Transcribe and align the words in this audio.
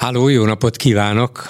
Háló, 0.00 0.28
jó 0.28 0.44
napot 0.44 0.76
kívánok! 0.76 1.42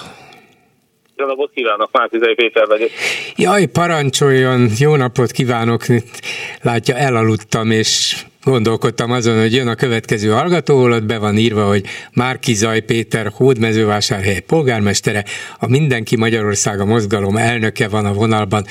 Jó 1.15 1.25
napot 1.25 1.51
kívánok, 1.53 1.89
Márkizai 1.91 2.33
Péter 2.33 2.67
vagyok. 2.67 2.89
Jaj, 3.35 3.65
parancsoljon, 3.65 4.69
jó 4.79 4.95
napot 4.95 5.31
kívánok! 5.31 5.85
Látja, 6.61 6.95
elaludtam, 6.95 7.71
és 7.71 8.23
gondolkodtam 8.43 9.11
azon, 9.11 9.39
hogy 9.39 9.53
jön 9.53 9.67
a 9.67 9.75
következő 9.75 10.29
hallgató, 10.29 10.81
ott 10.81 11.03
be 11.03 11.17
van 11.17 11.37
írva, 11.37 11.67
hogy 11.67 11.85
Márkizaj 12.13 12.81
Péter 12.81 13.31
hódmezővásárhely 13.35 14.39
polgármestere, 14.39 15.23
a 15.59 15.67
Mindenki 15.67 16.17
Magyarországa 16.17 16.85
mozgalom 16.85 17.37
elnöke 17.37 17.87
van 17.87 18.05
a 18.05 18.13
vonalban, 18.13 18.65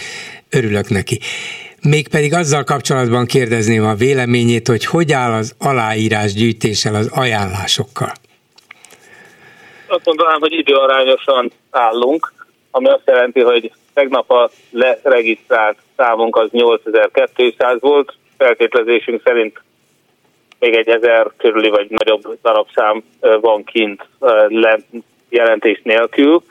örülök 0.51 0.89
neki. 0.89 1.19
Mégpedig 1.83 2.35
azzal 2.35 2.65
kapcsolatban 2.65 3.27
kérdezném 3.27 3.85
a 3.85 3.95
véleményét, 3.95 4.69
hogy 4.69 4.85
hogy 4.85 5.12
áll 5.12 5.33
az 5.33 5.55
aláírás 5.59 6.33
gyűjtéssel, 6.33 6.95
az 6.95 7.07
ajánlásokkal 7.07 8.12
azt 9.91 10.05
mondanám, 10.05 10.41
hogy 10.41 10.53
időarányosan 10.53 11.51
állunk, 11.71 12.33
ami 12.71 12.89
azt 12.89 13.07
jelenti, 13.07 13.41
hogy 13.41 13.73
tegnap 13.95 14.31
a 14.31 14.51
leregisztrált 14.71 15.77
számunk 15.97 16.37
az 16.37 16.51
8200 16.51 17.81
volt, 17.81 18.15
feltételezésünk 18.39 19.23
szerint 19.25 19.62
még 20.59 20.75
egy 20.75 20.89
ezer 20.89 21.31
körüli 21.37 21.69
vagy 21.69 21.91
nagyobb 21.91 22.39
darabszám 22.43 23.03
van 23.41 23.65
kint 23.65 24.09
jelentés 25.29 25.81
nélkül. 25.83 26.43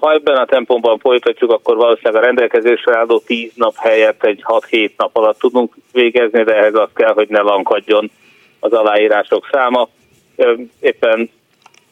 Ha 0.00 0.12
ebben 0.12 0.36
a 0.36 0.46
tempóban 0.46 0.98
folytatjuk, 0.98 1.50
akkor 1.50 1.76
valószínűleg 1.76 2.22
a 2.22 2.26
rendelkezésre 2.26 2.96
álló 2.96 3.18
10 3.18 3.52
nap 3.54 3.74
helyett 3.76 4.24
egy 4.24 4.42
6-7 4.46 4.90
nap 4.96 5.16
alatt 5.16 5.38
tudunk 5.38 5.74
végezni, 5.92 6.42
de 6.42 6.54
ehhez 6.54 6.74
az 6.74 6.88
kell, 6.94 7.12
hogy 7.12 7.28
ne 7.28 7.40
lankadjon 7.40 8.10
az 8.60 8.72
aláírások 8.72 9.48
száma. 9.52 9.88
Éppen 10.80 11.30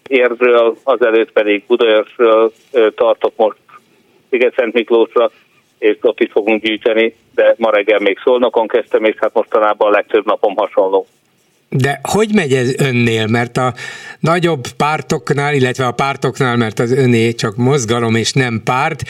Érdről, 0.09 0.77
azelőtt 0.83 1.33
pedig 1.33 1.65
Budaörsről 1.67 2.53
tartok 2.95 3.33
most 3.37 3.57
Sziget-Szent 4.31 4.73
Miklósra, 4.73 5.31
és 5.78 5.97
ott 6.01 6.20
is 6.20 6.31
fogunk 6.33 6.62
gyűjteni, 6.62 7.14
de 7.34 7.55
ma 7.59 7.70
reggel 7.70 7.98
még 7.98 8.19
Szolnokon 8.25 8.69
kezdtem, 8.69 9.05
és 9.05 9.14
hát 9.19 9.34
mostanában 9.34 9.89
a 9.89 9.95
legtöbb 9.95 10.27
napom 10.27 10.56
hasonló. 10.56 11.06
De 11.70 12.01
hogy 12.03 12.29
megy 12.34 12.53
ez 12.53 12.81
önnél? 12.81 13.27
Mert 13.27 13.56
a 13.56 13.75
nagyobb 14.20 14.64
pártoknál, 14.77 15.55
illetve 15.55 15.86
a 15.86 15.92
pártoknál, 15.92 16.56
mert 16.56 16.79
az 16.79 16.92
öné 16.92 17.33
csak 17.33 17.56
mozgalom 17.56 18.14
és 18.14 18.33
nem 18.33 18.61
párt, 18.64 19.03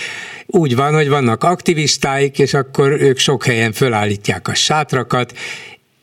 úgy 0.46 0.76
van, 0.76 0.94
hogy 0.94 1.08
vannak 1.08 1.44
aktivistáik, 1.44 2.38
és 2.38 2.54
akkor 2.54 2.90
ők 2.90 3.18
sok 3.18 3.44
helyen 3.44 3.72
fölállítják 3.72 4.48
a 4.48 4.54
sátrakat, 4.54 5.32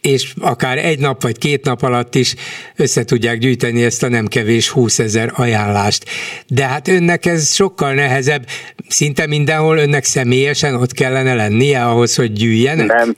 és 0.06 0.34
akár 0.42 0.78
egy 0.78 1.00
nap 1.00 1.22
vagy 1.22 1.38
két 1.38 1.66
nap 1.66 1.82
alatt 1.82 2.16
is 2.16 2.36
össze 2.78 3.04
tudják 3.04 3.38
gyűjteni 3.38 3.84
ezt 3.84 4.04
a 4.04 4.10
nem 4.10 4.26
kevés 4.26 4.70
20 4.70 5.00
ezer 5.00 5.32
ajánlást. 5.36 6.04
De 6.48 6.64
hát 6.64 6.88
önnek 6.88 7.26
ez 7.26 7.54
sokkal 7.54 7.94
nehezebb, 7.94 8.42
szinte 8.88 9.28
mindenhol 9.28 9.78
önnek 9.78 10.04
személyesen 10.04 10.76
ott 10.76 10.92
kellene 10.92 11.36
lennie 11.36 11.86
ahhoz, 11.86 12.16
hogy 12.16 12.32
gyűjjenek? 12.32 12.88
Nem, 12.88 13.16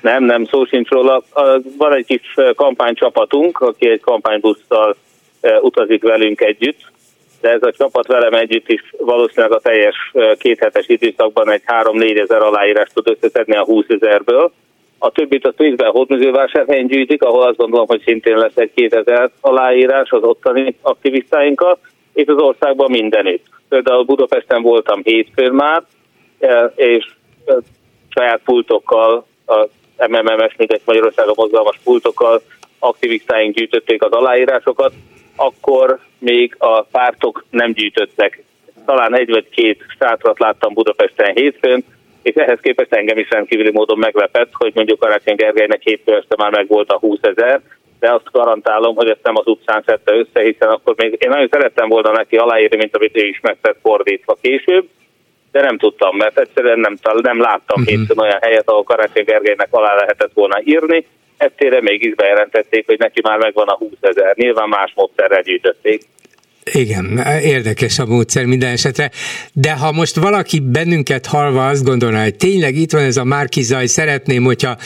nem, 0.00 0.24
nem, 0.24 0.44
szó 0.44 0.64
sincs 0.64 0.88
róla. 0.88 1.22
Van 1.78 1.94
egy 1.94 2.06
kis 2.06 2.34
kampánycsapatunk, 2.56 3.60
aki 3.60 3.88
egy 3.88 4.00
kampánybusszal 4.00 4.96
utazik 5.60 6.02
velünk 6.02 6.40
együtt, 6.40 6.80
de 7.40 7.50
ez 7.50 7.62
a 7.62 7.72
csapat 7.72 8.06
velem 8.06 8.34
együtt 8.34 8.68
is 8.68 8.80
valószínűleg 8.98 9.52
a 9.52 9.60
teljes 9.60 10.12
kéthetes 10.38 10.88
időszakban 10.88 11.50
egy 11.50 11.62
3-4 11.66 12.20
ezer 12.20 12.42
aláírást 12.42 12.94
tud 12.94 13.08
összeszedni 13.08 13.56
a 13.56 13.64
20 13.64 13.84
ezerből 13.88 14.52
a 14.98 15.10
többit 15.10 15.46
a 15.46 15.52
részben 15.56 15.90
hódműzővásárhelyen 15.90 16.86
gyűjtik, 16.86 17.22
ahol 17.22 17.42
azt 17.42 17.56
gondolom, 17.56 17.86
hogy 17.86 18.02
szintén 18.04 18.36
lesz 18.36 18.56
egy 18.56 18.70
2000 18.74 19.30
aláírás 19.40 20.10
az 20.10 20.22
ottani 20.22 20.76
aktivistáinkkal, 20.82 21.78
és 22.12 22.26
az 22.26 22.36
országban 22.36 22.90
mindenütt. 22.90 23.44
Például 23.68 24.04
Budapesten 24.04 24.62
voltam 24.62 25.00
hétfőn 25.04 25.52
már, 25.52 25.82
e, 26.38 26.72
és 26.74 27.06
e, 27.46 27.54
saját 28.08 28.40
pultokkal, 28.44 29.26
a 29.46 29.68
MMMS, 30.08 30.54
egy 30.56 30.80
Magyarországon 30.84 31.34
mozgalmas 31.36 31.80
pultokkal 31.84 32.42
aktivistáink 32.78 33.54
gyűjtötték 33.54 34.02
az 34.02 34.12
aláírásokat, 34.12 34.92
akkor 35.36 35.98
még 36.18 36.54
a 36.58 36.82
pártok 36.82 37.44
nem 37.50 37.72
gyűjtöttek. 37.72 38.42
Talán 38.86 39.16
egy 39.16 39.30
vagy 39.30 39.48
két 39.48 39.84
sátrat 39.98 40.38
láttam 40.38 40.74
Budapesten 40.74 41.34
hétfőn, 41.34 41.84
és 42.24 42.34
ehhez 42.34 42.58
képest 42.62 42.94
engem 42.94 43.18
is 43.18 43.30
rendkívüli 43.30 43.70
módon 43.70 43.98
meglepett, 43.98 44.50
hogy 44.52 44.72
mondjuk 44.74 44.98
Karácsony 44.98 45.34
Gergelynek 45.34 45.82
hétfő 45.82 46.16
este 46.16 46.34
már 46.38 46.50
megvolt 46.50 46.90
a 46.90 46.98
20 46.98 47.18
ezer, 47.20 47.60
de 48.00 48.12
azt 48.12 48.30
garantálom, 48.32 48.94
hogy 48.94 49.08
ezt 49.08 49.22
nem 49.22 49.36
az 49.36 49.46
utcán 49.46 49.82
szedte 49.86 50.14
össze, 50.14 50.40
hiszen 50.42 50.68
akkor 50.68 50.94
még 50.96 51.16
én 51.18 51.28
nagyon 51.28 51.48
szerettem 51.50 51.88
volna 51.88 52.10
neki 52.10 52.36
aláírni, 52.36 52.76
mint 52.76 52.96
amit 52.96 53.16
ő 53.16 53.26
is 53.26 53.40
megtett 53.40 53.78
fordítva 53.82 54.36
később, 54.40 54.88
de 55.52 55.60
nem 55.60 55.78
tudtam, 55.78 56.16
mert 56.16 56.38
egyszerűen 56.38 56.78
nem, 56.78 56.96
nem 57.02 57.40
láttam 57.40 57.80
uh-huh. 57.80 57.96
hétfőn 57.96 58.18
olyan 58.18 58.38
helyet, 58.40 58.68
ahol 58.68 58.82
Karácsony 58.82 59.24
Gergelynek 59.24 59.68
alá 59.70 59.94
lehetett 59.94 60.32
volna 60.34 60.60
írni, 60.64 61.06
ettére 61.36 61.80
mégis 61.80 62.14
bejelentették, 62.14 62.86
hogy 62.86 62.98
neki 62.98 63.20
már 63.22 63.38
megvan 63.38 63.68
a 63.68 63.76
20 63.76 63.90
ezer. 64.00 64.36
Nyilván 64.36 64.68
más 64.68 64.92
módszerrel 64.94 65.42
gyűjtötték. 65.42 66.02
Igen, 66.72 67.18
érdekes 67.42 67.98
a 67.98 68.06
módszer 68.06 68.44
minden 68.44 68.70
esetre, 68.70 69.10
de 69.52 69.72
ha 69.72 69.92
most 69.92 70.16
valaki 70.16 70.60
bennünket 70.60 71.26
halva 71.26 71.68
azt 71.68 71.84
gondolná, 71.84 72.22
hogy 72.22 72.36
tényleg 72.36 72.76
itt 72.76 72.92
van 72.92 73.02
ez 73.02 73.16
a 73.16 73.24
Márki 73.24 73.62
Zaj, 73.62 73.86
szeretném, 73.86 74.44
hogyha 74.44 74.76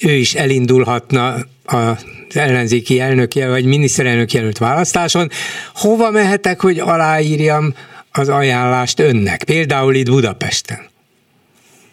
ő 0.00 0.10
is 0.10 0.34
elindulhatna 0.34 1.34
az 1.64 2.36
ellenzéki 2.36 3.00
elnök 3.00 3.32
vagy 3.34 3.64
miniszterelnök 3.64 4.32
jelölt 4.32 4.58
választáson, 4.58 5.28
hova 5.74 6.10
mehetek, 6.10 6.60
hogy 6.60 6.78
aláírjam 6.78 7.74
az 8.12 8.28
ajánlást 8.28 9.00
önnek, 9.00 9.44
például 9.44 9.94
itt 9.94 10.10
Budapesten? 10.10 10.88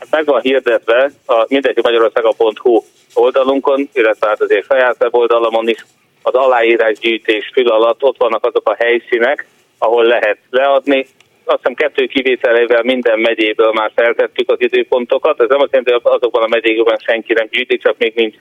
Meg 0.09 0.25
van 0.25 0.41
hirdetve 0.41 1.11
a 1.25 1.45
mindenki 1.47 1.79
Magyarországa.hu 1.83 2.83
oldalunkon, 3.13 3.89
illetve 3.93 4.27
hát 4.27 4.41
azért 4.41 4.65
saját 4.65 4.95
weboldalamon 4.99 5.67
is 5.69 5.85
az 6.23 6.33
aláírásgyűjtés 6.33 7.49
fül 7.53 7.67
alatt 7.67 8.03
ott 8.03 8.17
vannak 8.17 8.45
azok 8.45 8.69
a 8.69 8.75
helyszínek, 8.79 9.45
ahol 9.77 10.05
lehet 10.05 10.37
leadni. 10.49 11.05
Azt 11.43 11.57
hiszem 11.57 11.73
kettő 11.73 12.05
kivételével 12.05 12.83
minden 12.83 13.19
megyéből 13.19 13.71
már 13.71 13.91
feltettük 13.95 14.51
az 14.51 14.61
időpontokat. 14.61 15.41
Ez 15.41 15.49
nem 15.49 15.61
azt 15.61 15.71
jelenti, 15.71 15.91
hogy 15.91 16.01
azokban 16.03 16.43
a 16.43 16.47
megyékben 16.47 16.97
senki 16.97 17.33
nem 17.33 17.47
gyűjtik, 17.51 17.81
csak 17.81 17.97
még 17.97 18.13
nincs 18.15 18.35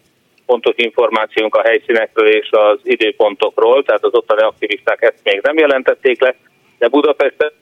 pontos 0.47 0.75
információnk 0.76 1.54
a 1.54 1.62
helyszínekről 1.62 2.28
és 2.28 2.48
az 2.50 2.78
időpontokról, 2.82 3.82
tehát 3.82 4.04
az 4.04 4.14
ottani 4.14 4.43
aktivisták 4.43 5.03
ezt 5.03 5.20
még 5.25 5.41
nem 5.43 5.59
jelentették 5.59 6.20
le, 6.20 6.34
de 6.78 6.88
Budapesten, 6.88 7.53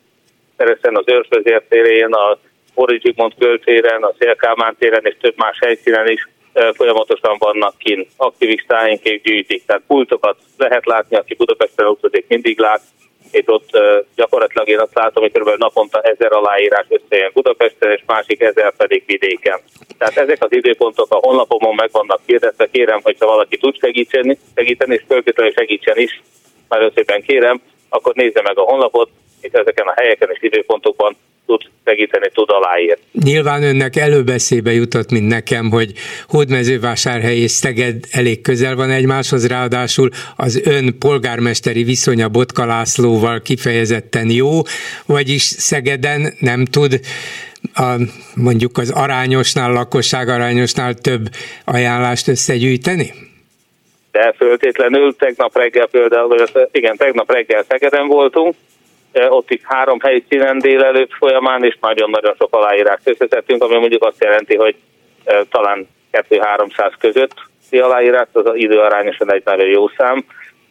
teresen 0.56 0.97
az 0.97 1.04
Őrsvezértérén, 1.06 2.12
a 2.12 2.38
Origimont 2.75 3.34
költéren, 3.38 4.02
a 4.02 4.12
Szélkámán 4.19 4.76
téren 4.78 5.04
és 5.04 5.16
több 5.20 5.34
más 5.37 5.58
helyszínen 5.60 6.08
is 6.08 6.28
folyamatosan 6.75 7.37
vannak 7.38 7.78
kint. 7.78 8.09
Aktivistáink 8.16 9.03
gyűjtik, 9.03 9.65
tehát 9.66 9.83
pultokat 9.87 10.37
lehet 10.56 10.87
látni, 10.87 11.16
aki 11.16 11.34
Budapesten 11.34 11.87
utazik, 11.87 12.25
mindig 12.28 12.59
lát, 12.59 12.81
és 13.31 13.43
ott 13.47 13.71
gyakorlatilag 14.15 14.69
én 14.69 14.81
azt 14.81 14.94
látom, 14.94 15.22
hogy 15.22 15.33
kb. 15.33 15.59
naponta 15.59 16.00
ezer 16.00 16.33
aláírás 16.33 16.87
összejön 16.88 17.31
Budapesten, 17.34 17.91
és 17.91 18.03
másik 18.06 18.41
ezer 18.41 18.77
pedig 18.77 19.03
vidéken. 19.06 19.61
Tehát 19.99 20.16
ezek 20.16 20.44
az 20.44 20.53
időpontok 20.53 21.06
a 21.11 21.19
honlapomon 21.22 21.75
meg 21.75 21.88
vannak 21.93 22.21
kérdezve, 22.27 22.71
kérem, 22.71 23.00
hogyha 23.03 23.27
valaki 23.27 23.56
tud 23.56 23.78
segíteni, 23.78 24.38
segíteni 24.55 24.94
és 24.94 25.03
föltétlenül 25.06 25.53
segítsen 25.53 25.99
is, 25.99 26.22
már 26.69 26.91
szépen 26.94 27.22
kérem, 27.22 27.61
akkor 27.88 28.15
nézze 28.15 28.43
meg 28.43 28.59
a 28.59 28.62
honlapot, 28.62 29.11
és 29.41 29.53
ezeken 29.53 29.87
a 29.87 29.94
helyeken 29.97 30.31
és 30.31 30.43
időpontokban 30.43 31.17
segíteni, 31.90 32.30
tud 32.34 32.50
aláírni. 32.50 33.02
Nyilván 33.12 33.62
önnek 33.62 33.96
előbeszébe 33.96 34.72
jutott, 34.72 35.10
mint 35.10 35.28
nekem, 35.28 35.70
hogy 35.70 35.92
Hódmezővásárhely 36.28 37.36
és 37.36 37.50
Szeged 37.50 37.96
elég 38.10 38.40
közel 38.40 38.74
van 38.74 38.90
egymáshoz, 38.90 39.46
ráadásul 39.46 40.08
az 40.36 40.60
ön 40.64 40.98
polgármesteri 40.98 41.82
viszonya 41.82 42.28
Botka 42.28 42.64
Lászlóval 42.66 43.40
kifejezetten 43.40 44.31
jó, 44.31 44.60
vagyis 45.06 45.42
Szegeden 45.42 46.34
nem 46.38 46.64
tud 46.64 47.00
a, 47.75 47.94
mondjuk 48.34 48.78
az 48.78 48.90
arányosnál, 48.90 49.72
lakosság 49.72 50.28
arányosnál 50.28 50.94
több 50.94 51.22
ajánlást 51.64 52.28
összegyűjteni? 52.28 53.12
De 54.12 54.34
föltétlenül 54.36 55.16
tegnap 55.16 55.56
reggel 55.56 55.86
például, 55.86 56.46
igen, 56.72 56.96
tegnap 56.96 57.32
reggel 57.32 57.64
Szegeden 57.69 58.06
voltunk, 58.06 58.54
ott 59.28 59.50
is 59.50 59.60
három 59.64 60.00
helyszínen 60.00 60.58
délelőtt 60.58 61.12
folyamán, 61.12 61.64
és 61.64 61.76
nagyon-nagyon 61.80 62.34
sok 62.38 62.54
aláírást 62.54 63.08
összeszedtünk, 63.08 63.62
ami 63.62 63.78
mondjuk 63.78 64.04
azt 64.04 64.24
jelenti, 64.24 64.56
hogy 64.56 64.76
talán 65.50 65.88
2-300 66.12 66.92
között 66.98 67.34
aláírás, 67.70 68.28
az 68.32 68.50
időarányosan 68.52 69.32
egy 69.32 69.42
nagyon 69.44 69.66
jó 69.66 69.88
szám, 69.88 70.24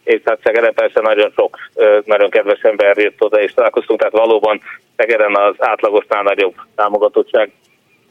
és 0.03 0.21
hát 0.25 0.39
Szegeden 0.43 0.73
persze 0.73 1.01
nagyon 1.01 1.31
sok, 1.35 1.57
nagyon 2.05 2.29
kedves 2.29 2.61
ember 2.61 2.97
jött 2.97 3.21
oda, 3.21 3.41
és 3.41 3.53
találkoztunk, 3.53 3.99
tehát 3.99 4.13
valóban 4.13 4.61
Szegeden 4.95 5.35
az 5.35 5.55
átlagosnál 5.57 6.23
nagyobb 6.23 6.53
támogatottság 6.75 7.51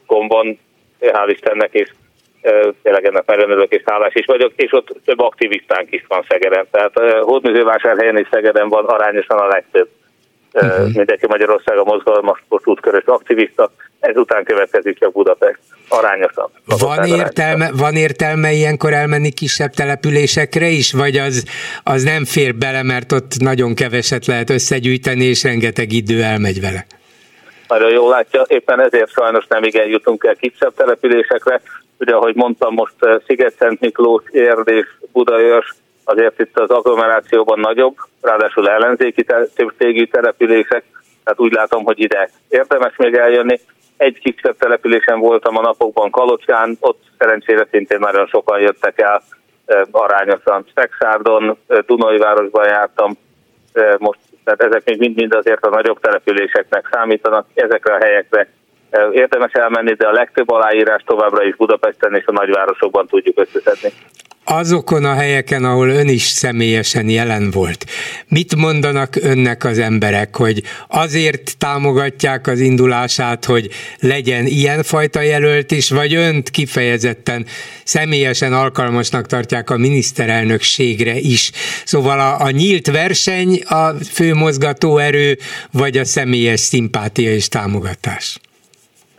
gombon, 0.05 0.59
hál' 1.01 1.29
Istennek, 1.29 1.73
és 1.73 1.89
tényleg 2.81 3.05
ennek 3.05 3.25
nagyon 3.25 3.49
örülök 3.49 3.71
és 3.71 3.81
hálás 3.85 4.13
is 4.13 4.25
vagyok, 4.25 4.51
és 4.55 4.73
ott 4.73 4.95
több 5.05 5.19
aktivistánk 5.19 5.91
is 5.91 6.05
van 6.07 6.25
Szegeden. 6.27 6.67
Tehát 6.71 6.99
Hódműzővásárhelyen 7.21 8.17
és 8.17 8.27
Szegeden 8.31 8.69
van 8.69 8.85
arányosan 8.85 9.37
a 9.37 9.47
legtöbb 9.47 9.89
uh-huh. 10.53 10.93
mindenki 10.93 11.27
Magyarország 11.27 11.77
a 11.77 11.83
mozgalmas 11.83 12.43
útkörös 12.63 13.05
aktivista, 13.05 13.71
ezután 13.99 14.43
következik 14.43 14.99
csak 14.99 15.11
Budapest. 15.11 15.59
Arányosan. 15.89 16.49
Van 16.79 17.05
értelme, 17.05 17.69
van 17.77 17.95
értelme 17.95 18.51
ilyenkor 18.51 18.93
elmenni 18.93 19.31
kisebb 19.31 19.71
településekre 19.71 20.67
is, 20.67 20.93
vagy 20.93 21.17
az, 21.17 21.45
az 21.83 22.03
nem 22.03 22.25
fér 22.25 22.55
bele, 22.55 22.83
mert 22.83 23.11
ott 23.11 23.39
nagyon 23.39 23.75
keveset 23.75 24.25
lehet 24.25 24.49
összegyűjteni, 24.49 25.23
és 25.23 25.43
rengeteg 25.43 25.91
idő 25.91 26.21
elmegy 26.23 26.61
vele? 26.61 26.85
Nagyon 27.67 27.91
jól 27.91 28.09
látja, 28.09 28.45
éppen 28.47 28.81
ezért 28.81 29.11
sajnos 29.11 29.45
nem 29.47 29.63
igen 29.63 29.87
jutunk 29.87 30.23
el 30.23 30.35
kisebb 30.35 30.73
településekre. 30.75 31.61
Ugye, 31.99 32.13
ahogy 32.13 32.35
mondtam, 32.35 32.73
most 32.73 32.95
Sziget-Szent 33.27 33.79
Miklós, 33.79 34.23
Érd 34.31 34.67
és 34.67 34.87
Budaörs 35.11 35.75
azért 36.09 36.39
itt 36.39 36.59
az 36.59 36.69
agglomerációban 36.69 37.59
nagyobb, 37.59 37.95
ráadásul 38.21 38.69
ellenzéki 38.69 39.25
többségű 39.55 40.05
települések, 40.05 40.83
tehát 41.23 41.39
úgy 41.39 41.51
látom, 41.51 41.83
hogy 41.83 41.99
ide 41.99 42.29
érdemes 42.49 42.95
még 42.95 43.15
eljönni. 43.15 43.59
Egy 43.97 44.19
kisebb 44.19 44.57
településen 44.57 45.19
voltam 45.19 45.57
a 45.57 45.61
napokban 45.61 46.11
Kalocsán, 46.11 46.77
ott 46.79 47.01
szerencsére 47.17 47.67
szintén 47.71 47.99
nagyon 47.99 48.27
sokan 48.27 48.59
jöttek 48.59 48.99
el, 48.99 49.21
arányosan 49.91 50.65
Szexárdon, 50.75 51.57
Dunajvárosban 51.85 52.65
jártam, 52.65 53.17
most, 53.97 54.19
tehát 54.43 54.61
ezek 54.61 54.85
még 54.85 54.99
mind-mind 54.99 55.33
azért 55.33 55.65
a 55.65 55.69
nagyobb 55.69 55.99
településeknek 55.99 56.89
számítanak, 56.91 57.45
ezekre 57.53 57.93
a 57.93 58.03
helyekre 58.03 58.49
érdemes 59.11 59.51
elmenni, 59.51 59.93
de 59.93 60.07
a 60.07 60.11
legtöbb 60.11 60.51
aláírás 60.51 61.03
továbbra 61.05 61.43
is 61.43 61.55
Budapesten 61.55 62.15
és 62.15 62.25
a 62.25 62.31
nagyvárosokban 62.31 63.07
tudjuk 63.07 63.39
összeszedni 63.39 63.91
azokon 64.51 65.05
a 65.05 65.13
helyeken, 65.13 65.63
ahol 65.63 65.89
ön 65.89 66.07
is 66.07 66.21
személyesen 66.21 67.09
jelen 67.09 67.51
volt, 67.51 67.85
mit 68.27 68.55
mondanak 68.55 69.15
önnek 69.15 69.63
az 69.63 69.77
emberek, 69.77 70.35
hogy 70.35 70.63
azért 70.87 71.57
támogatják 71.57 72.47
az 72.47 72.59
indulását, 72.59 73.45
hogy 73.45 73.69
legyen 73.99 74.45
ilyenfajta 74.45 75.21
jelölt 75.21 75.71
is, 75.71 75.89
vagy 75.89 76.13
önt 76.13 76.49
kifejezetten 76.49 77.45
személyesen 77.83 78.53
alkalmasnak 78.53 79.25
tartják 79.25 79.69
a 79.69 79.77
miniszterelnökségre 79.77 81.15
is. 81.15 81.51
Szóval 81.85 82.19
a, 82.19 82.41
a 82.41 82.49
nyílt 82.49 82.91
verseny 82.91 83.61
a 83.61 83.93
fő 84.11 84.33
mozgatóerő, 84.33 85.37
vagy 85.71 85.97
a 85.97 86.05
személyes 86.05 86.59
szimpátia 86.59 87.31
és 87.31 87.47
támogatás? 87.47 88.39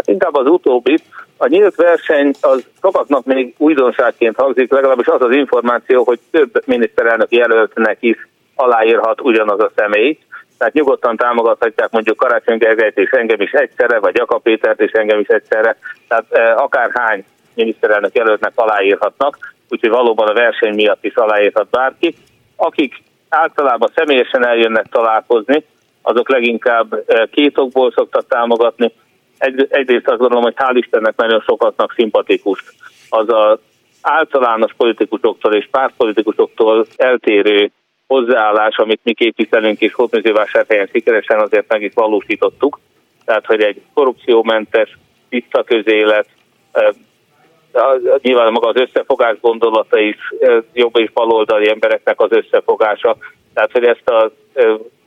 Inkább 0.05 0.35
az 0.35 0.47
utóbbi, 0.47 0.97
a 1.43 1.47
nyílt 1.49 1.75
verseny 1.75 2.31
az 2.41 2.65
sokaknak 2.81 3.25
még 3.25 3.55
újdonságként 3.59 4.37
hangzik, 4.37 4.73
legalábbis 4.73 5.07
az 5.07 5.23
az 5.23 5.35
információ, 5.35 6.05
hogy 6.05 6.19
több 6.31 6.63
miniszterelnök 6.67 7.33
jelöltnek 7.33 7.97
is 8.01 8.29
aláírhat 8.55 9.21
ugyanaz 9.21 9.61
a 9.61 9.71
személy. 9.77 10.19
Tehát 10.59 10.75
nyugodtan 10.75 11.17
támogathatják 11.17 11.91
mondjuk 11.91 12.17
Karácsony 12.17 12.59
Gergelyt 12.59 12.99
és 12.99 13.11
engem 13.11 13.41
is 13.41 13.51
egyszerre, 13.51 13.99
vagy 13.99 14.17
Jakab 14.17 14.43
Pétert 14.43 14.81
és 14.81 14.91
engem 14.91 15.21
is 15.21 15.27
egyszerre. 15.27 15.77
Tehát 16.09 16.25
e, 16.31 16.55
akárhány 16.55 17.25
miniszterelnök 17.55 18.17
jelöltnek 18.17 18.53
aláírhatnak, 18.55 19.55
úgyhogy 19.69 19.91
valóban 19.91 20.29
a 20.29 20.35
verseny 20.35 20.75
miatt 20.75 21.05
is 21.05 21.15
aláírhat 21.15 21.71
bárki. 21.71 22.15
Akik 22.57 23.03
általában 23.29 23.91
személyesen 23.95 24.47
eljönnek 24.47 24.87
találkozni, 24.91 25.65
azok 26.03 26.29
leginkább 26.29 27.05
e, 27.07 27.29
két 27.31 27.59
okból 27.59 27.93
szoktak 27.93 28.27
támogatni 28.29 28.93
egy, 29.41 29.67
egyrészt 29.71 30.09
azt 30.09 30.19
gondolom, 30.19 30.43
hogy 30.43 30.55
hál' 30.57 30.77
Istennek 30.77 31.17
nagyon 31.17 31.41
sokatnak 31.41 31.93
szimpatikus 31.93 32.65
az 33.09 33.29
az 33.29 33.59
általános 34.03 34.73
politikusoktól 34.77 35.55
és 35.55 35.69
pártpolitikusoktól 35.71 36.87
eltérő 36.97 37.71
hozzáállás, 38.07 38.77
amit 38.77 39.01
mi 39.03 39.13
képviselünk 39.13 39.81
és 39.81 39.93
Hódműzővásárhelyen 39.93 40.89
sikeresen 40.93 41.41
azért 41.41 41.69
meg 41.69 41.83
is 41.83 41.93
valósítottuk. 41.95 42.81
Tehát, 43.25 43.47
hogy 43.47 43.63
egy 43.63 43.83
korrupciómentes, 43.95 44.99
tiszta 45.29 45.63
közélet, 45.63 46.27
nyilván 48.21 48.53
maga 48.53 48.69
az 48.69 48.81
összefogás 48.81 49.41
gondolata 49.41 49.99
is 49.99 50.17
jobb 50.73 50.99
és 50.99 51.11
baloldali 51.11 51.69
embereknek 51.69 52.21
az 52.21 52.33
összefogása, 52.33 53.17
tehát, 53.55 53.73
hogy 53.73 53.85
ezt 53.85 54.09
a 54.09 54.31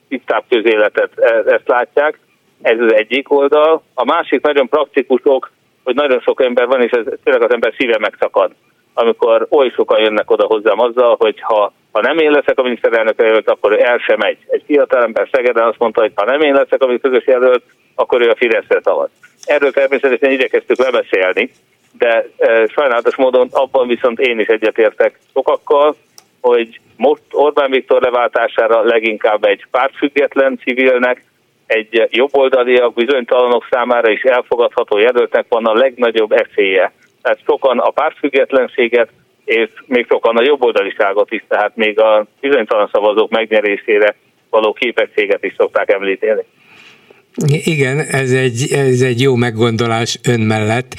tisztább 0.08 0.44
közéletet 0.50 1.20
ezt 1.48 1.68
látják. 1.68 2.20
Ez 2.64 2.80
az 2.80 2.94
egyik 2.94 3.32
oldal. 3.32 3.84
A 3.94 4.06
másik 4.06 4.42
nagyon 4.42 4.68
praktikusok, 4.70 5.52
hogy 5.84 5.96
nagyon 5.96 6.20
sok 6.20 6.42
ember 6.42 6.68
van, 6.68 6.82
és 6.82 6.92
ez 6.92 7.06
tényleg 7.24 7.44
az 7.44 7.54
ember 7.54 7.74
szíve 7.78 7.98
megszakad, 8.00 8.52
amikor 8.94 9.48
oly 9.50 9.70
sokan 9.70 10.02
jönnek 10.02 10.32
oda 10.32 10.46
hozzám 10.46 10.80
azzal, 10.80 11.16
hogy 11.20 11.42
ha, 11.42 11.74
ha 11.92 12.02
nem 12.02 12.18
én 12.18 12.32
leszek 12.32 12.60
a 12.60 12.64
miniszterelnök 12.64 13.22
jelölt, 13.22 13.50
akkor 13.50 13.80
el 13.80 13.98
sem 13.98 14.18
megy. 14.18 14.38
Egy 14.48 14.64
fiatal 14.66 15.04
ember 15.04 15.28
Szegeden 15.32 15.68
azt 15.68 15.80
mondta, 15.80 16.02
hogy 16.02 16.12
ha 16.16 16.26
nem 16.26 16.42
én 16.42 16.54
leszek 16.54 16.82
a 16.84 16.98
közös 17.02 17.26
jelölt, 17.26 17.64
akkor 17.96 18.22
ő 18.22 18.30
a 18.30 18.36
Fideszre 18.36 18.82
szavaz. 18.84 19.10
Erről 19.46 19.72
természetesen 19.72 20.32
igyekeztük 20.32 20.78
lebeszélni, 20.78 21.52
de 21.98 22.28
e, 22.38 22.68
sajnálatos 22.68 23.16
módon 23.16 23.48
abban 23.52 23.88
viszont 23.88 24.20
én 24.20 24.40
is 24.40 24.48
egyetértek 24.48 25.20
sokakkal, 25.34 25.96
hogy 26.42 26.80
most 26.98 27.22
Orbán 27.32 27.72
Viktor 27.72 28.02
leváltására 28.02 28.84
leginkább 28.84 29.44
egy 29.44 29.66
pártfüggetlen 29.72 30.60
civilnek, 30.64 31.24
egy 31.74 32.08
jobboldaliak, 32.10 32.94
bizonytalanok 32.94 33.68
számára 33.70 34.12
is 34.12 34.22
elfogadható 34.22 34.98
jelöltnek 34.98 35.46
van 35.50 35.66
a 35.66 35.74
legnagyobb 35.74 36.32
esélye. 36.32 36.92
Tehát 37.22 37.40
sokan 37.46 37.80
a 37.80 37.90
pártfüggetlenséget, 37.90 39.10
és 39.46 39.70
még 39.86 40.06
sokan 40.10 40.38
a 40.38 40.44
jobboldaliságot 40.44 41.32
is, 41.32 41.44
tehát 41.48 41.76
még 41.76 42.00
a 42.00 42.26
bizonytalan 42.40 42.90
szavazók 42.92 43.30
megnyerésére 43.30 44.16
való 44.50 44.74
képességet 44.74 45.44
is 45.44 45.54
szokták 45.58 45.92
említeni. 45.92 46.44
Igen, 47.48 48.00
ez 48.00 48.32
egy, 48.32 48.72
ez 48.72 49.02
egy 49.02 49.22
jó 49.22 49.36
meggondolás 49.36 50.20
ön 50.24 50.40
mellett. 50.40 50.96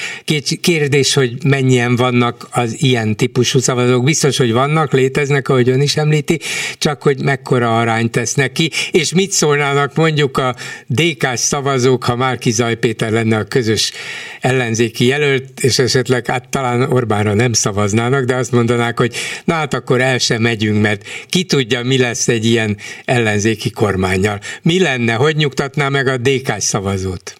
Kérdés, 0.60 1.14
hogy 1.14 1.44
mennyien 1.44 1.96
vannak 1.96 2.48
az 2.50 2.82
ilyen 2.82 3.16
típusú 3.16 3.58
szavazók. 3.58 4.04
Biztos, 4.04 4.36
hogy 4.36 4.52
vannak, 4.52 4.92
léteznek, 4.92 5.48
ahogy 5.48 5.68
ön 5.68 5.80
is 5.80 5.96
említi, 5.96 6.40
csak 6.78 7.02
hogy 7.02 7.22
mekkora 7.22 7.78
arányt 7.78 8.10
tesznek 8.10 8.52
ki, 8.52 8.70
és 8.90 9.12
mit 9.12 9.30
szólnának 9.30 9.94
mondjuk 9.96 10.38
a 10.38 10.54
dk 10.86 11.26
szavazók, 11.34 12.04
ha 12.04 12.16
Márki 12.16 12.50
Zaj 12.50 12.76
Péter 12.76 13.10
lenne 13.10 13.36
a 13.36 13.44
közös 13.44 13.92
ellenzéki 14.40 15.06
jelölt, 15.06 15.60
és 15.60 15.78
esetleg 15.78 16.26
hát 16.26 16.48
talán 16.48 16.82
Orbánra 16.82 17.34
nem 17.34 17.52
szavaznának, 17.52 18.24
de 18.24 18.34
azt 18.34 18.52
mondanák, 18.52 18.98
hogy 18.98 19.14
na 19.44 19.54
hát 19.54 19.74
akkor 19.74 20.00
el 20.00 20.18
sem 20.18 20.42
megyünk, 20.42 20.82
mert 20.82 21.06
ki 21.28 21.44
tudja, 21.44 21.82
mi 21.82 21.98
lesz 21.98 22.28
egy 22.28 22.44
ilyen 22.44 22.76
ellenzéki 23.04 23.70
kormányjal. 23.70 24.40
Mi 24.62 24.80
lenne, 24.80 25.12
hogy 25.12 25.36
nyugtatná 25.36 25.88
meg 25.88 26.06
a 26.06 26.22
dk 26.26 26.48
szavazót? 26.58 27.34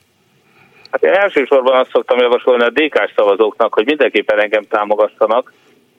Hát 0.90 1.04
elsősorban 1.04 1.76
azt 1.76 1.90
szoktam 1.90 2.18
javasolni 2.18 2.62
a 2.62 2.70
dk 2.70 3.12
szavazóknak, 3.16 3.74
hogy 3.74 3.86
mindenképpen 3.86 4.40
engem 4.40 4.62
támogassanak, 4.68 5.52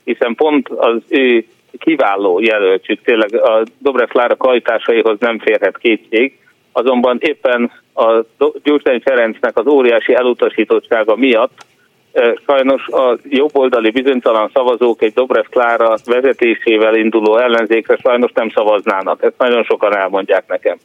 hiszen 0.03 0.35
pont 0.35 0.69
az 0.69 0.97
ő 1.07 1.45
kiváló 1.79 2.39
jelöltjük, 2.39 3.01
tényleg 3.01 3.35
a 3.35 3.63
Dobrev 3.77 4.07
Klára 4.07 4.35
kvalitásaihoz 4.35 5.19
nem 5.19 5.39
férhet 5.39 5.77
kétség, 5.77 6.37
azonban 6.71 7.17
éppen 7.21 7.71
a 7.93 8.23
Gyurcsány 8.63 9.01
Ferencnek 9.01 9.57
az 9.57 9.67
óriási 9.67 10.15
elutasítottsága 10.15 11.15
miatt 11.15 11.65
sajnos 12.45 12.87
a 12.87 13.17
jobboldali 13.29 13.91
bizonytalan 13.91 14.49
szavazók 14.53 15.01
egy 15.01 15.13
Dobrev 15.13 15.45
Klára 15.49 15.95
vezetésével 16.05 16.95
induló 16.95 17.37
ellenzékre 17.37 17.97
sajnos 18.03 18.31
nem 18.31 18.49
szavaznának. 18.49 19.23
Ezt 19.23 19.37
nagyon 19.37 19.63
sokan 19.63 19.95
elmondják 19.95 20.47
nekem. 20.47 20.77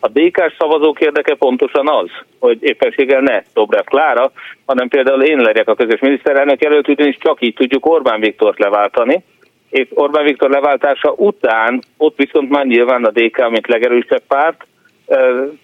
A 0.00 0.08
DK 0.08 0.54
szavazók 0.58 1.00
érdeke 1.00 1.34
pontosan 1.34 1.88
az, 1.88 2.10
hogy 2.38 2.58
éppenséggel 2.60 3.20
ne 3.20 3.42
Dobrev 3.54 3.84
Klára, 3.84 4.32
hanem 4.66 4.88
például 4.88 5.22
én 5.22 5.38
legyek 5.38 5.68
a 5.68 5.74
közös 5.74 6.00
miniszterelnök 6.00 6.64
előtt, 6.64 6.88
ugyanis 6.88 7.16
csak 7.20 7.40
így 7.40 7.54
tudjuk 7.54 7.86
Orbán 7.86 8.20
Viktort 8.20 8.58
leváltani, 8.58 9.24
és 9.70 9.86
Orbán 9.94 10.24
Viktor 10.24 10.50
leváltása 10.50 11.12
után 11.16 11.82
ott 11.96 12.16
viszont 12.16 12.50
már 12.50 12.66
nyilván 12.66 13.04
a 13.04 13.10
DK, 13.10 13.50
mint 13.50 13.66
legerősebb 13.66 14.22
párt, 14.28 14.66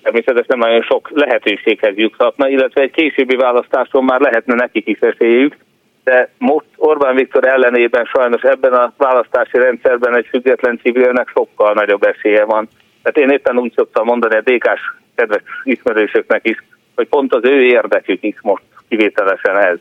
természetesen 0.02 0.58
nagyon 0.58 0.82
sok 0.82 1.10
lehetőséghez 1.14 1.96
juthatna, 1.96 2.48
illetve 2.48 2.82
egy 2.82 2.90
későbbi 2.90 3.36
választáson 3.36 4.04
már 4.04 4.20
lehetne 4.20 4.54
nekik 4.54 4.88
is 4.88 4.98
esélyük, 4.98 5.56
de 6.04 6.30
most 6.38 6.66
Orbán 6.76 7.14
Viktor 7.14 7.46
ellenében 7.46 8.04
sajnos 8.04 8.42
ebben 8.42 8.72
a 8.72 8.92
választási 8.96 9.58
rendszerben 9.58 10.16
egy 10.16 10.26
független 10.26 10.78
civilnek 10.82 11.28
sokkal 11.34 11.72
nagyobb 11.72 12.02
esélye 12.02 12.44
van. 12.44 12.68
Tehát 13.04 13.30
én 13.30 13.36
éppen 13.36 13.58
úgy 13.58 13.72
szoktam 13.76 14.04
mondani 14.04 14.34
a 14.34 14.40
DK-s 14.40 14.92
kedves 15.14 15.42
ismerősöknek 15.62 16.48
is, 16.48 16.56
hogy 16.94 17.08
pont 17.08 17.34
az 17.34 17.44
ő 17.44 17.62
érdekük 17.62 18.22
is 18.22 18.36
most 18.42 18.62
kivételesen 18.88 19.56
ez. 19.56 19.78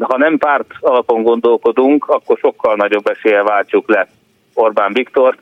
Ha 0.00 0.16
nem 0.16 0.38
párt 0.38 0.66
alapon 0.80 1.22
gondolkodunk, 1.22 2.08
akkor 2.08 2.38
sokkal 2.38 2.74
nagyobb 2.76 3.06
esélye 3.06 3.42
váltjuk 3.42 3.88
le 3.88 4.08
Orbán 4.54 4.92
Viktort. 4.92 5.38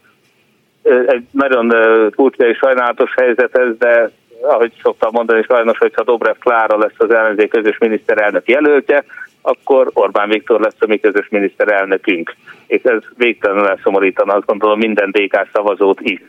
Egy 1.07 1.27
nagyon 1.31 1.73
furcsa 2.15 2.49
és 2.49 2.57
sajnálatos 2.57 3.15
helyzet 3.17 3.59
ez, 3.59 3.77
de 3.79 4.11
ahogy 4.43 4.73
szoktam 4.83 5.11
mondani, 5.13 5.43
sajnos, 5.43 5.79
hogyha 5.79 6.03
Dobrev 6.03 6.37
Klára 6.39 6.79
lesz 6.79 6.95
az 6.99 7.11
ellenzék 7.11 7.49
közös 7.49 7.79
miniszterelnök 7.79 8.49
jelöltje, 8.49 9.05
akkor 9.43 9.91
Orbán 9.93 10.29
Viktor 10.29 10.61
lesz 10.61 10.81
a 10.81 10.87
mi 10.87 11.01
közös 11.01 11.29
miniszterelnökünk. 11.29 12.35
És 12.67 12.83
ez 12.83 13.03
végtelenül 13.17 13.67
elszomorítana, 13.67 14.35
azt 14.35 14.47
gondolom 14.47 14.79
minden 14.79 15.11
DK 15.11 15.47
szavazót 15.53 16.01
is. 16.01 16.21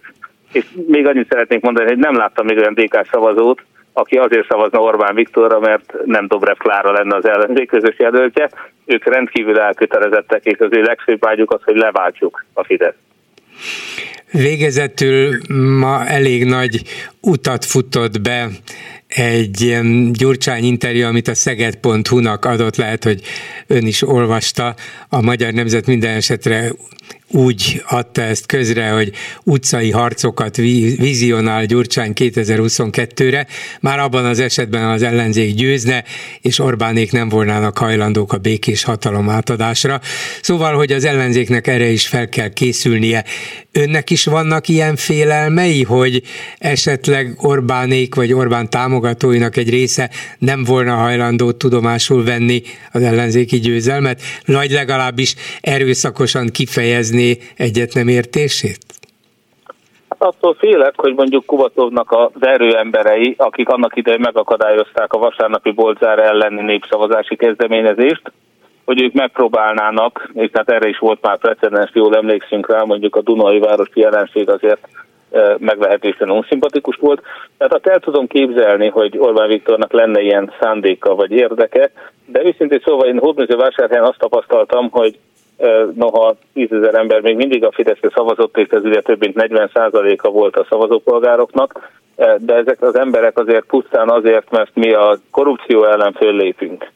És 0.52 0.66
még 0.88 1.06
annyit 1.06 1.30
szeretnék 1.30 1.62
mondani, 1.62 1.88
hogy 1.88 1.98
nem 1.98 2.16
láttam 2.16 2.46
még 2.46 2.58
olyan 2.58 2.74
DK 2.74 3.08
szavazót, 3.12 3.62
aki 3.94 4.18
azért 4.18 4.48
szavazna 4.48 4.80
Orbán 4.80 5.16
Viktorra, 5.16 5.60
mert 5.60 5.94
nem 6.06 6.28
Dobrev 6.28 6.56
Klára 6.58 6.92
lenne 6.92 7.16
az 7.16 7.26
ellenzék 7.26 7.68
közös 7.68 8.00
jelöltje. 8.00 8.50
Ők 8.86 9.06
rendkívül 9.06 9.60
elkötelezettek, 9.60 10.46
és 10.46 10.60
az 10.60 10.70
ő 10.72 10.82
legfőbb 10.82 11.20
vágyuk 11.20 11.54
az, 11.54 11.62
hogy 11.64 11.76
leváltsuk 11.76 12.46
a 12.54 12.64
Fidesz. 12.64 12.96
Végezetül 14.32 15.38
ma 15.80 16.06
elég 16.06 16.46
nagy 16.46 16.82
utat 17.22 17.66
futott 17.66 18.22
be 18.22 18.48
egy 19.08 19.78
Gyurcsány 20.12 20.64
interjú, 20.64 21.06
amit 21.06 21.28
a 21.28 21.34
szeged.hu-nak 21.34 22.46
adott, 22.46 22.76
lehet, 22.76 23.04
hogy 23.04 23.22
ön 23.68 23.86
is 23.86 24.02
olvasta, 24.02 24.76
a 25.10 25.22
Magyar 25.22 25.54
Nemzet 25.54 25.86
minden 25.86 26.16
esetre 26.16 26.72
úgy 27.32 27.84
adta 27.88 28.22
ezt 28.22 28.46
közre, 28.46 28.90
hogy 28.90 29.12
utcai 29.44 29.92
harcokat 29.92 30.56
vizionál 30.56 31.66
Gyurcsány 31.66 32.12
2022-re, 32.16 33.48
már 33.80 34.00
abban 34.00 34.26
az 34.26 34.40
esetben 34.40 34.84
az 34.84 35.04
ellenzék 35.04 35.56
győzne, 35.56 36.04
és 36.42 36.60
Orbánék 36.60 37.12
nem 37.12 37.30
volnának 37.30 37.78
hajlandók 37.78 38.34
a 38.34 38.38
békés 38.38 38.84
hatalom 38.84 39.30
átadásra. 39.30 40.02
Szóval, 40.42 40.76
hogy 40.76 40.92
az 40.92 41.06
ellenzéknek 41.06 41.68
erre 41.68 41.90
is 41.90 42.08
fel 42.08 42.30
kell 42.30 42.50
készülnie. 42.50 43.24
Önnek 43.72 44.10
is 44.10 44.26
vannak 44.26 44.68
ilyen 44.68 44.96
félelmei, 44.96 45.84
hogy 45.84 46.24
esetleg 46.58 47.34
Orbánék 47.38 48.16
vagy 48.16 48.34
Orbán 48.34 48.70
támogatóinak 48.70 49.58
egy 49.58 49.70
része 49.70 50.10
nem 50.40 50.64
volna 50.64 50.96
hajlandó 50.96 51.52
tudomásul 51.52 52.24
venni 52.24 52.62
az 52.92 53.02
ellenzéki 53.02 53.60
győzelmet, 53.60 54.22
vagy 54.46 54.72
legalábbis 54.72 55.36
erőszakosan 55.62 56.50
kifejezni 56.50 57.17
kifejezni 57.18 57.38
egyet 57.56 57.94
nem 57.94 58.08
értését? 58.08 58.78
Attól 60.18 60.54
félek, 60.54 60.94
hogy 60.96 61.14
mondjuk 61.16 61.46
Kubatovnak 61.46 62.12
az 62.12 62.46
erőemberei, 62.48 63.36
akik 63.38 63.70
annak 63.70 63.96
idején 63.96 64.20
megakadályozták 64.20 65.14
a 65.14 65.18
vasárnapi 65.18 65.72
boltzár 65.72 66.20
elleni 66.20 66.62
népszavazási 66.62 67.36
kezdeményezést, 67.36 68.22
hogy 68.86 69.02
ők 69.02 69.14
megpróbálnának, 69.14 70.32
és 70.34 70.50
hát 70.54 70.70
erre 70.70 70.88
is 70.88 70.98
volt 70.98 71.22
már 71.22 71.38
precedens, 71.38 71.92
jól 71.94 72.16
emlékszünk 72.16 72.72
rá, 72.72 72.84
mondjuk 72.84 73.16
a 73.16 73.22
Dunai 73.22 73.60
városi 73.60 74.00
jelenség 74.00 74.50
azért 74.50 74.88
e, 75.32 75.56
meglehetősen 75.60 76.32
unszimpatikus 76.32 76.96
volt. 76.96 77.22
Tehát 77.58 77.74
azt 77.74 77.88
el 77.88 78.00
tudom 78.00 78.28
képzelni, 78.28 78.88
hogy 78.88 79.18
Orbán 79.18 79.48
Viktornak 79.48 79.92
lenne 79.92 80.22
ilyen 80.22 80.54
szándéka 80.60 81.16
vagy 81.16 81.32
érdeke, 81.32 81.92
de 82.26 82.44
őszintén 82.44 82.82
szóval 82.86 83.08
én 83.08 83.20
Hódműző 83.20 83.56
azt 83.56 84.18
tapasztaltam, 84.18 84.90
hogy 84.90 85.18
noha 85.96 86.36
10 86.54 86.72
ezer 86.72 86.96
ember 86.96 87.22
még 87.22 87.36
mindig 87.36 87.66
a 87.66 87.72
Fideszre 87.72 88.10
szavazott, 88.14 88.58
és 88.58 88.68
ez 88.70 88.84
ugye 88.84 89.02
több 89.02 89.20
mint 89.20 89.36
40 89.36 89.70
a 90.22 90.30
volt 90.30 90.56
a 90.56 90.66
szavazópolgároknak, 90.70 91.92
de 92.38 92.56
ezek 92.56 92.82
az 92.82 92.98
emberek 92.98 93.38
azért 93.40 93.66
pusztán 93.66 94.10
azért, 94.10 94.52
mert 94.52 94.72
mi 94.74 94.94
a 94.94 95.18
korrupció 95.32 95.84
ellen 95.84 96.14
föllépünk 96.14 96.92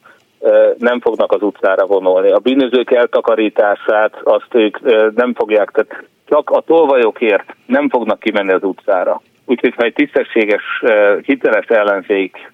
nem 0.78 1.00
fognak 1.00 1.32
az 1.32 1.42
utcára 1.42 1.86
vonulni. 1.86 2.32
A 2.32 2.40
bűnözők 2.40 2.92
eltakarítását 2.92 4.20
azt 4.24 4.56
ők 4.56 4.80
nem 5.16 5.34
fogják, 5.34 5.70
tehát 5.72 6.04
csak 6.26 6.50
a 6.50 6.62
tolvajokért 6.62 7.56
nem 7.66 7.90
fognak 7.90 8.20
kimenni 8.20 8.52
az 8.52 8.64
utcára. 8.64 9.22
Úgyhogy 9.46 9.74
ha 9.78 9.84
egy 9.84 9.94
tisztességes, 9.94 10.64
hiteles 11.22 11.66
ellenzék 11.66 12.52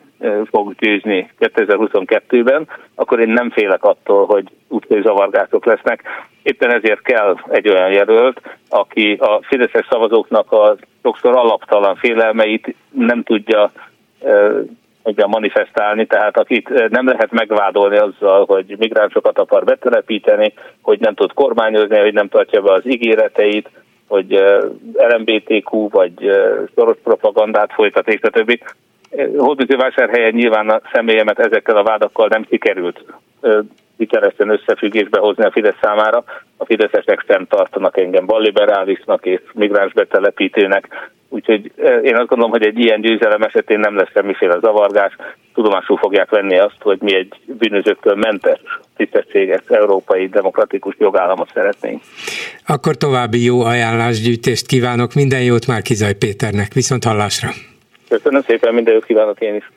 fog 0.49 0.75
győzni 0.75 1.29
2022-ben, 1.39 2.67
akkor 2.95 3.19
én 3.19 3.29
nem 3.29 3.49
félek 3.49 3.83
attól, 3.83 4.25
hogy 4.25 4.45
utcai 4.67 5.01
zavargások 5.01 5.65
lesznek. 5.65 6.03
Éppen 6.43 6.73
ezért 6.73 7.01
kell 7.01 7.35
egy 7.49 7.69
olyan 7.69 7.91
jelölt, 7.91 8.41
aki 8.69 9.13
a 9.13 9.39
fideszes 9.41 9.85
szavazóknak 9.89 10.51
a 10.51 10.75
sokszor 11.03 11.35
alaptalan 11.35 11.95
félelmeit 11.95 12.75
nem 12.89 13.23
tudja 13.23 13.71
ugye 15.03 15.25
manifestálni, 15.25 16.05
tehát 16.05 16.37
akit 16.37 16.89
nem 16.89 17.07
lehet 17.07 17.31
megvádolni 17.31 17.97
azzal, 17.97 18.45
hogy 18.45 18.75
migránsokat 18.77 19.39
akar 19.39 19.63
betelepíteni, 19.63 20.53
hogy 20.81 20.99
nem 20.99 21.13
tud 21.13 21.33
kormányozni, 21.33 21.97
hogy 21.99 22.13
nem 22.13 22.27
tartja 22.27 22.61
be 22.61 22.71
az 22.71 22.87
ígéreteit, 22.87 23.69
hogy 24.07 24.43
LMBTQ 24.93 25.89
vagy 25.89 26.13
soros 26.75 26.97
propagandát 27.03 27.73
folytat, 27.73 28.07
és 28.07 28.19
többi. 28.19 28.61
Hódműzővásárhelyen 29.37 30.33
nyilván 30.33 30.69
a 30.69 30.81
személyemet 30.93 31.39
ezekkel 31.39 31.77
a 31.77 31.83
vádakkal 31.83 32.27
nem 32.27 32.45
sikerült 32.49 33.03
hitelesen 33.97 34.49
összefüggésbe 34.49 35.19
hozni 35.19 35.43
a 35.43 35.51
Fidesz 35.51 35.77
számára. 35.81 36.23
A 36.57 36.65
fideszesek 36.65 37.23
sem 37.27 37.45
tartanak 37.45 37.97
engem 37.97 38.25
balliberálisnak 38.25 39.25
és 39.25 39.41
migráns 39.53 39.93
betelepítőnek. 39.93 40.87
Úgyhogy 41.29 41.71
én 42.03 42.15
azt 42.15 42.27
gondolom, 42.27 42.51
hogy 42.51 42.65
egy 42.65 42.79
ilyen 42.79 43.01
győzelem 43.01 43.41
esetén 43.41 43.79
nem 43.79 43.95
lesz 43.95 44.11
semmiféle 44.13 44.57
zavargás. 44.61 45.15
Tudomásul 45.53 45.97
fogják 45.97 46.29
venni 46.29 46.57
azt, 46.57 46.81
hogy 46.81 46.97
mi 47.01 47.15
egy 47.15 47.33
bűnözőktől 47.45 48.15
mentes, 48.15 48.59
tisztességes, 48.95 49.61
európai, 49.67 50.27
demokratikus 50.27 50.95
jogállamot 50.99 51.49
szeretnénk. 51.53 52.01
Akkor 52.65 52.95
további 52.95 53.43
jó 53.43 53.61
ajánlásgyűjtést 53.61 54.67
kívánok. 54.67 55.13
Minden 55.13 55.43
jót 55.43 55.67
már 55.67 55.81
Kizaj 55.81 56.13
Péternek. 56.13 56.73
Viszont 56.73 57.03
hallásra! 57.03 57.49
Köszönöm 58.09 58.41
szépen, 58.41 58.73
minden 58.73 58.93
jót 58.93 59.05
kívánok 59.05 59.41
én 59.41 59.55
is. 59.55 59.71